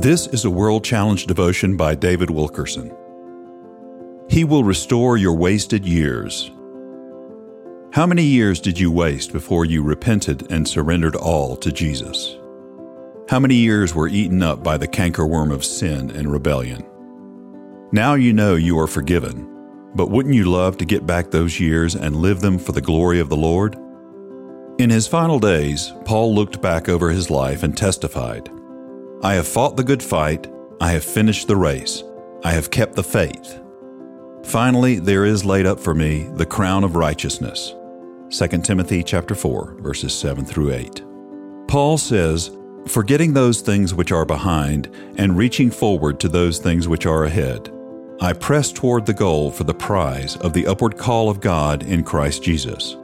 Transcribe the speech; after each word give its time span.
This 0.00 0.28
is 0.28 0.46
a 0.46 0.50
World 0.50 0.82
Challenge 0.82 1.26
devotion 1.26 1.76
by 1.76 1.94
David 1.94 2.30
Wilkerson. 2.30 2.90
He 4.30 4.44
will 4.44 4.64
restore 4.64 5.18
your 5.18 5.34
wasted 5.34 5.84
years. 5.84 6.50
How 7.92 8.06
many 8.06 8.22
years 8.22 8.62
did 8.62 8.80
you 8.80 8.90
waste 8.90 9.30
before 9.30 9.66
you 9.66 9.82
repented 9.82 10.50
and 10.50 10.66
surrendered 10.66 11.16
all 11.16 11.54
to 11.58 11.70
Jesus? 11.70 12.38
How 13.28 13.38
many 13.38 13.56
years 13.56 13.94
were 13.94 14.08
eaten 14.08 14.42
up 14.42 14.64
by 14.64 14.78
the 14.78 14.88
cankerworm 14.88 15.52
of 15.52 15.66
sin 15.66 16.10
and 16.12 16.32
rebellion? 16.32 16.82
Now 17.92 18.14
you 18.14 18.32
know 18.32 18.54
you 18.54 18.78
are 18.78 18.86
forgiven, 18.86 19.46
but 19.94 20.10
wouldn't 20.10 20.34
you 20.34 20.46
love 20.46 20.78
to 20.78 20.86
get 20.86 21.04
back 21.04 21.30
those 21.30 21.60
years 21.60 21.94
and 21.94 22.16
live 22.16 22.40
them 22.40 22.58
for 22.58 22.72
the 22.72 22.80
glory 22.80 23.20
of 23.20 23.28
the 23.28 23.36
Lord? 23.36 23.76
In 24.78 24.88
his 24.88 25.06
final 25.06 25.38
days, 25.38 25.92
Paul 26.06 26.34
looked 26.34 26.62
back 26.62 26.88
over 26.88 27.10
his 27.10 27.28
life 27.28 27.62
and 27.62 27.76
testified 27.76 28.50
I 29.22 29.34
have 29.34 29.46
fought 29.46 29.76
the 29.76 29.84
good 29.84 30.02
fight, 30.02 30.50
I 30.80 30.92
have 30.92 31.04
finished 31.04 31.46
the 31.46 31.56
race, 31.56 32.02
I 32.42 32.52
have 32.52 32.70
kept 32.70 32.94
the 32.94 33.02
faith. 33.02 33.60
Finally, 34.44 34.98
there 34.98 35.26
is 35.26 35.44
laid 35.44 35.66
up 35.66 35.78
for 35.78 35.94
me 35.94 36.30
the 36.36 36.46
crown 36.46 36.84
of 36.84 36.96
righteousness. 36.96 37.74
2 38.30 38.62
Timothy 38.62 39.02
chapter 39.02 39.34
4, 39.34 39.76
verses 39.80 40.14
7 40.14 40.46
through 40.46 40.72
8. 40.72 41.02
Paul 41.68 41.98
says, 41.98 42.56
Forgetting 42.86 43.34
those 43.34 43.60
things 43.60 43.92
which 43.92 44.10
are 44.10 44.24
behind, 44.24 44.88
and 45.16 45.36
reaching 45.36 45.70
forward 45.70 46.18
to 46.20 46.28
those 46.30 46.58
things 46.58 46.88
which 46.88 47.04
are 47.04 47.24
ahead, 47.24 47.70
I 48.22 48.32
press 48.32 48.72
toward 48.72 49.04
the 49.04 49.12
goal 49.12 49.50
for 49.50 49.64
the 49.64 49.74
prize 49.74 50.36
of 50.38 50.54
the 50.54 50.66
upward 50.66 50.96
call 50.96 51.28
of 51.28 51.42
God 51.42 51.82
in 51.82 52.04
Christ 52.04 52.42
Jesus. 52.42 52.96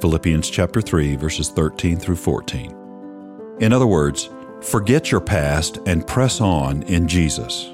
Philippians 0.00 0.50
chapter 0.50 0.80
3 0.80 1.14
verses 1.14 1.48
13 1.50 1.96
through 1.96 2.16
14. 2.16 3.56
In 3.60 3.72
other 3.72 3.86
words, 3.86 4.30
forget 4.64 5.10
your 5.10 5.20
past 5.20 5.78
and 5.86 6.06
press 6.06 6.40
on 6.40 6.82
in 6.84 7.06
Jesus. 7.06 7.70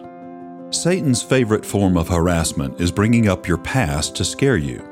Satan's 0.71 1.23
favorite 1.23 1.65
form 1.65 1.97
of 1.97 2.09
harassment 2.09 2.81
is 2.81 2.91
bringing 2.91 3.29
up 3.29 3.47
your 3.47 3.59
past 3.59 4.17
to 4.17 4.25
scare 4.25 4.57
you. 4.57 4.87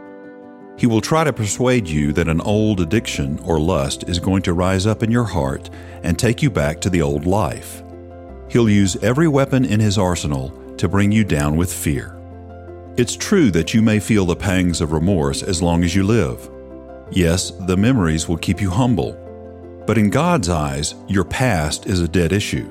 He 0.78 0.86
will 0.86 1.00
try 1.00 1.24
to 1.24 1.32
persuade 1.32 1.88
you 1.88 2.12
that 2.12 2.28
an 2.28 2.40
old 2.40 2.80
addiction 2.80 3.40
or 3.40 3.58
lust 3.58 4.08
is 4.08 4.20
going 4.20 4.42
to 4.42 4.52
rise 4.52 4.86
up 4.86 5.02
in 5.02 5.10
your 5.10 5.24
heart 5.24 5.70
and 6.04 6.16
take 6.16 6.40
you 6.40 6.50
back 6.50 6.80
to 6.80 6.90
the 6.90 7.02
old 7.02 7.26
life. 7.26 7.82
He'll 8.48 8.70
use 8.70 8.96
every 9.02 9.26
weapon 9.26 9.64
in 9.64 9.80
his 9.80 9.98
arsenal 9.98 10.50
to 10.76 10.88
bring 10.88 11.10
you 11.10 11.24
down 11.24 11.56
with 11.56 11.72
fear. 11.72 12.16
It's 12.96 13.16
true 13.16 13.50
that 13.50 13.74
you 13.74 13.82
may 13.82 13.98
feel 13.98 14.24
the 14.24 14.36
pangs 14.36 14.80
of 14.80 14.92
remorse 14.92 15.42
as 15.42 15.60
long 15.60 15.82
as 15.82 15.94
you 15.96 16.04
live. 16.04 16.48
Yes, 17.10 17.50
the 17.50 17.76
memories 17.76 18.28
will 18.28 18.38
keep 18.38 18.60
you 18.60 18.70
humble. 18.70 19.27
But 19.88 19.96
in 19.96 20.10
God's 20.10 20.50
eyes, 20.50 20.94
your 21.08 21.24
past 21.24 21.86
is 21.86 22.02
a 22.02 22.06
dead 22.06 22.30
issue. 22.30 22.68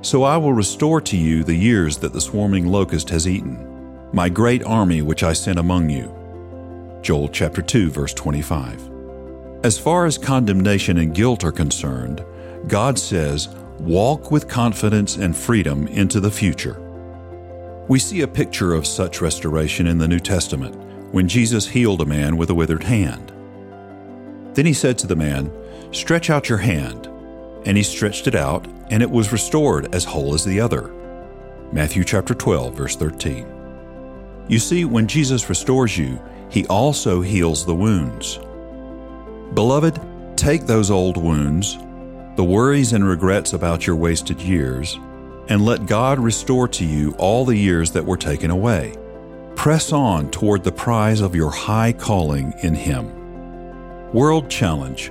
So 0.00 0.22
I 0.22 0.36
will 0.36 0.52
restore 0.52 1.00
to 1.00 1.16
you 1.16 1.42
the 1.42 1.56
years 1.56 1.96
that 1.96 2.12
the 2.12 2.20
swarming 2.20 2.66
locust 2.68 3.10
has 3.10 3.26
eaten, 3.26 3.58
my 4.12 4.28
great 4.28 4.62
army 4.62 5.02
which 5.02 5.24
I 5.24 5.32
sent 5.32 5.58
among 5.58 5.90
you. 5.90 6.14
Joel 7.02 7.28
chapter 7.28 7.62
2 7.62 7.90
verse 7.90 8.14
25. 8.14 8.88
As 9.64 9.76
far 9.76 10.06
as 10.06 10.18
condemnation 10.18 10.98
and 10.98 11.12
guilt 11.12 11.42
are 11.42 11.50
concerned, 11.50 12.24
God 12.68 12.96
says, 12.96 13.48
"Walk 13.80 14.30
with 14.30 14.46
confidence 14.46 15.16
and 15.16 15.36
freedom 15.36 15.88
into 15.88 16.20
the 16.20 16.30
future." 16.30 16.80
We 17.88 17.98
see 17.98 18.20
a 18.20 18.28
picture 18.28 18.72
of 18.72 18.86
such 18.86 19.20
restoration 19.20 19.88
in 19.88 19.98
the 19.98 20.06
New 20.06 20.20
Testament 20.20 20.76
when 21.10 21.26
Jesus 21.26 21.66
healed 21.66 22.02
a 22.02 22.06
man 22.06 22.36
with 22.36 22.50
a 22.50 22.54
withered 22.54 22.84
hand. 22.84 23.32
Then 24.54 24.64
he 24.64 24.72
said 24.72 24.96
to 24.98 25.08
the 25.08 25.16
man, 25.16 25.50
Stretch 25.90 26.30
out 26.30 26.48
your 26.48 26.58
hand. 26.58 27.06
And 27.64 27.76
he 27.76 27.82
stretched 27.82 28.26
it 28.26 28.34
out, 28.34 28.66
and 28.90 29.02
it 29.02 29.10
was 29.10 29.32
restored 29.32 29.94
as 29.94 30.04
whole 30.04 30.34
as 30.34 30.44
the 30.44 30.60
other. 30.60 30.92
Matthew 31.72 32.04
chapter 32.04 32.34
12, 32.34 32.74
verse 32.74 32.96
13. 32.96 33.46
You 34.48 34.58
see, 34.58 34.84
when 34.84 35.06
Jesus 35.06 35.48
restores 35.48 35.98
you, 35.98 36.20
he 36.50 36.66
also 36.66 37.20
heals 37.20 37.66
the 37.66 37.74
wounds. 37.74 38.38
Beloved, 39.54 40.00
take 40.36 40.66
those 40.66 40.90
old 40.90 41.16
wounds, 41.16 41.76
the 42.36 42.44
worries 42.44 42.92
and 42.92 43.06
regrets 43.06 43.52
about 43.52 43.86
your 43.86 43.96
wasted 43.96 44.40
years, 44.40 44.98
and 45.48 45.64
let 45.64 45.86
God 45.86 46.18
restore 46.18 46.68
to 46.68 46.84
you 46.84 47.14
all 47.18 47.44
the 47.44 47.56
years 47.56 47.90
that 47.92 48.04
were 48.04 48.16
taken 48.16 48.50
away. 48.50 48.94
Press 49.56 49.92
on 49.92 50.30
toward 50.30 50.64
the 50.64 50.72
prize 50.72 51.20
of 51.20 51.34
your 51.34 51.50
high 51.50 51.92
calling 51.92 52.54
in 52.62 52.74
Him. 52.74 53.12
World 54.12 54.48
Challenge 54.48 55.10